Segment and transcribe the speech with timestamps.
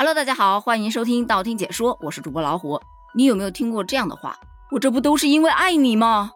[0.00, 2.80] Hello，大家好，欢迎收听道听解说，我是主播老虎。
[3.16, 4.38] 你有没有听过这样的话？
[4.70, 6.30] 我这不都是因为爱你吗？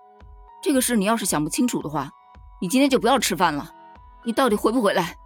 [0.60, 2.10] 这个事你要是想不清楚的话，
[2.60, 3.72] 你今天就不要吃饭了。
[4.24, 5.16] 你到底回不回来？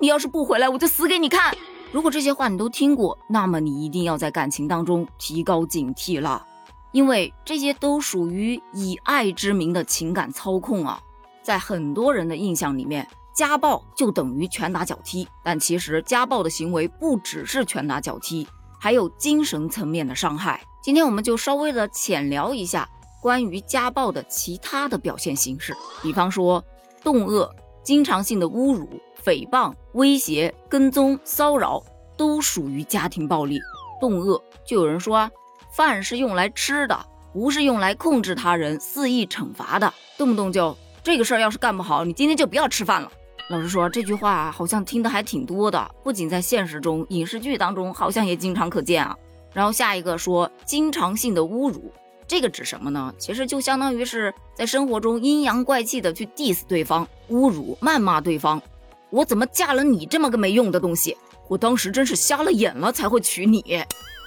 [0.00, 1.56] 你要是不回来，我就死给你看。
[1.92, 6.44] 如果这些话你都听过，那么你一定要在感情当中提高警惕了，
[6.90, 11.00] 因为这些都属于以爱之名的情感操控啊。
[11.42, 13.06] 在很多人的印象里面。
[13.38, 18.44] 家暴就等于拳打脚踢，但其实家暴的行为不只是拳打脚踢，
[18.80, 20.60] 还有精神层面的伤害。
[20.82, 22.88] 今天我们就稍微的浅聊一下
[23.22, 25.72] 关于家暴的其他的表现形式，
[26.02, 26.60] 比方说
[27.04, 27.48] 动恶、
[27.84, 28.88] 经常性的侮辱、
[29.24, 31.80] 诽谤、威胁、跟踪、骚扰，
[32.16, 33.60] 都属于家庭暴力。
[34.00, 35.30] 动恶就有人说啊，
[35.70, 43.08] 饭是用来吃的，不是用来控制他人、肆意惩罚的，动不动就这个事儿要是干不好，你今天就不要吃饭了。
[43.50, 49.16] 老实说，这句话好像听的还挺多的，不仅在现实中，影视剧当中好像也经常可见啊。
[49.54, 51.90] 然后下一个说经常性的侮辱，
[52.26, 53.10] 这个指什么呢？
[53.16, 58.60] 其实就相当于是在生活中阴阳怪气的去 diss 对方，侮辱、谩骂对方。
[59.08, 61.16] 我怎么嫁了你这么个没用的东西？
[61.48, 63.82] 我当时真是瞎了眼了才会娶你。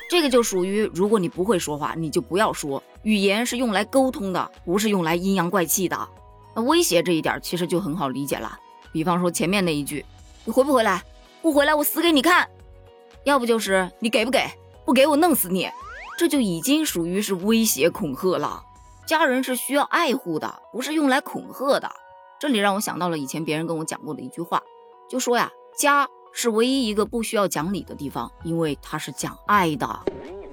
[0.10, 2.82] 这个就属于，如果你不会说话，你就不要说。
[3.04, 6.10] 语言是用来沟通的，不是用来阴阳怪气的。
[6.56, 8.58] 那威胁这一点其实就很好理解了。
[8.92, 10.06] 比方说前面那一句，
[10.46, 11.04] 你回不回来？
[11.42, 12.48] 不回来我死给你看。
[13.24, 14.46] 要不就是你给不给？
[14.86, 15.70] 不给我弄死你。
[16.18, 18.64] 这就已经属于是威胁恐吓了。
[19.08, 21.90] 家人是需要爱护的，不是用来恐吓的。
[22.40, 24.62] 这里让我想到了以前别人跟我讲过的一句话，
[25.10, 29.88] 就说呀，家是唯一一个不需要讲理的地方，因为它是讲爱的。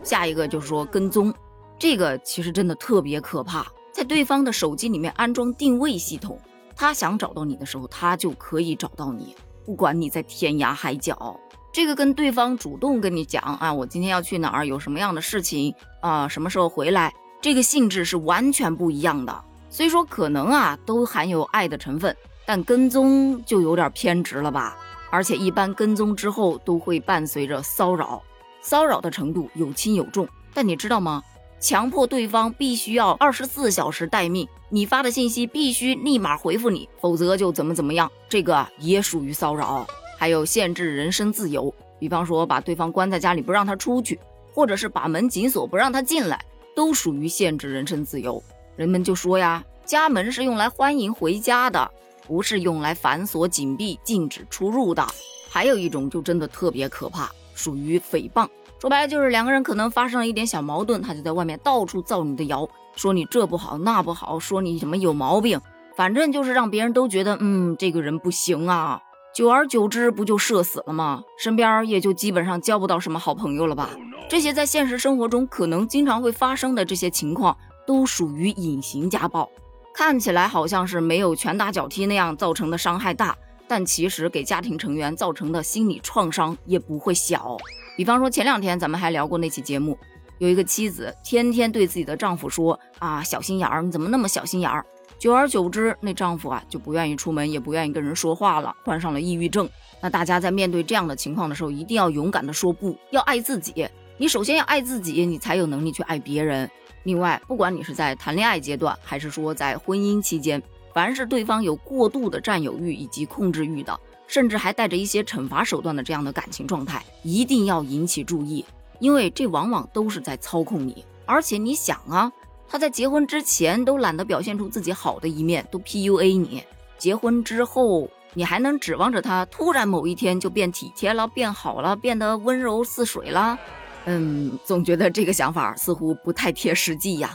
[0.03, 1.33] 下一个就是说跟踪，
[1.79, 6.41] 这个其实真的特别可怕，在对方的手机里面安装定位系统。
[6.81, 9.35] 他想找到你的时候，他就可以找到你，
[9.67, 11.37] 不管你在天涯海角。
[11.73, 19.45] 这个跟对方主动跟你讲啊，我今天要去哪儿，有什么样的事情啊，什么时候回来，这个性质是完全不一样的。
[19.69, 24.79] 虽说可能啊都含有爱的成分，但跟踪就有点偏执了吧？
[25.11, 28.23] 而且一般跟踪之后都会伴随着骚扰，
[28.61, 30.29] 骚扰的程度有轻有重。
[30.55, 31.25] 但你知道吗？
[31.61, 39.87] 强迫对方必须要二十四小时待命，你发的信息必须立马回复你，否则就怎么怎么样，这个也属于骚扰。
[40.17, 44.19] 还有限制人身自由，比方说把对方关在家里不让他出去，
[44.53, 46.41] 或者是把门紧锁不让他进来，
[46.77, 48.41] 都属于限制人身自由。
[48.77, 51.91] 人们就说呀，家门是用来欢迎回家的，
[52.25, 55.05] 不是用来反锁紧闭、禁止出入的。
[55.49, 58.49] 还有一种就真的特别可怕，属于诽谤。
[58.81, 65.61] 说白了就是两个人可能发生了一点小矛盾，他就在外面到处造你的谣，说你这不好那不好，说你什么有毛病，
[65.97, 69.01] 反正就是让别人都觉得嗯这个人不行啊。
[69.35, 71.23] 久而久之不就社死了吗？
[71.39, 73.91] 身边也就基本上交不到什么好朋友了吧。
[74.29, 77.57] 这些在现实生活中可能经常会发生的这些情况，
[77.87, 79.49] 都属于隐形家暴，
[79.93, 83.37] 看起来好像是没有拳打脚踢那样造成的伤害大，
[83.67, 87.57] 但其实给家庭成员造成的心理创伤也不会小。
[87.99, 89.99] 比方说，前两天咱们还聊过那期节目，
[90.39, 94.87] 有一个妻子天天对自己的丈夫说：“啊，小心眼儿，你怎么那么小心眼儿？”
[95.19, 99.69] 久而久之，那丈夫啊就不愿意出门，也不愿意跟人说话了，患上了抑郁症。
[100.01, 103.85] 那大家在面对这样的情况的时候，一定要勇敢的说不，要爱自己。
[104.17, 106.71] 你首先要爱自己，你才有能力去爱别人。
[107.03, 110.63] 另外，不管你是在谈恋爱阶段，还是说在婚姻期间，
[110.95, 113.99] 凡是对方有过度的占有欲以及控制欲的。
[114.29, 118.65] 甚至还带着一些惩罚手段的这样的感情状态，一定要引起注意，
[119.01, 121.05] 因为这往往都是在操控你。
[121.27, 122.31] 而且你想啊，
[122.69, 126.63] 他在结婚之前都懒得表现出自己好的一面，都 PUA 你；
[126.97, 133.59] 结婚之后，你还能指望着他突然某一天就变体贴了、变好了、变得温柔似水了？
[134.05, 137.35] 嗯，总觉得这个想法似乎不太贴实际呀。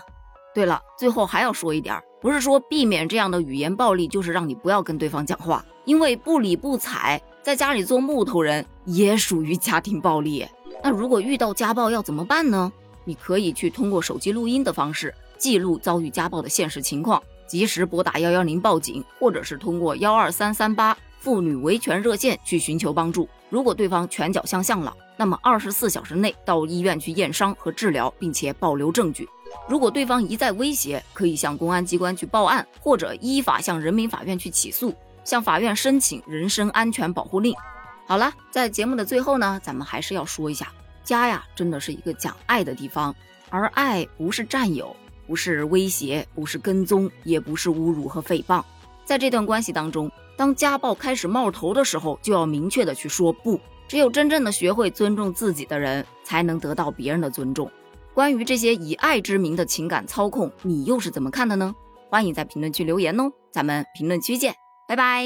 [0.55, 5.63] 对了，最后还要说一点，不是说避免这样的语言暴力，就是让你不要跟对方讲话。
[5.83, 10.47] 因为不理不睬，在家里做木头人也属于家庭暴力。
[10.81, 12.71] 那如果遇到家暴要怎么办呢？
[13.03, 23.27] 你可以去通过手机录音的方式记录遭遇家暴的现实情况，及时拨打幺幺零报警，或者是通过幺二三三八妇女维权热线去寻求帮助。
[23.49, 29.27] 如果对方拳脚相向了，那么二十四小时内到医院去验伤和治疗，并且保留证据。
[29.67, 34.93] 如果对方一再威胁，可以向公安机关去报案，或者依法向人民法院去起诉。
[35.23, 37.55] 向法院申请人身安全保护令。
[38.05, 40.67] 好了，在节目的最后呢，咱们还是要说一下，
[41.03, 43.15] 家呀，真的是一个讲爱的地方，
[43.49, 44.93] 而爱不是占有，
[45.25, 48.61] 不是威胁，不是跟踪，也不是侮辱和诽谤。
[49.05, 53.57] 在这段关系当中，当家暴开始冒头的时候，就要明确的去说不，
[53.87, 57.71] 只有真正的学会尊重自己的人，才能得到别人的尊重。
[58.13, 61.73] 关于这些以爱之名的情感操控，你又是怎么看的呢？
[62.09, 64.53] 欢迎在评论区留言哦，咱们评论区见，
[64.87, 65.23] 拜拜。